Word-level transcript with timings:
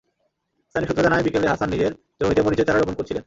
স্থানীয় 0.69 0.87
সূত্র 0.89 1.03
জানায়, 1.03 1.23
বিকেলে 1.23 1.47
হাসান 1.47 1.69
নিজের 1.69 1.91
জমিতে 2.19 2.41
মরিচের 2.41 2.65
চারা 2.67 2.79
রোপণ 2.79 2.95
করছিলেন। 2.95 3.19